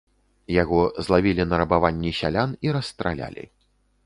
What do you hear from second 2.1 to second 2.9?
сялян і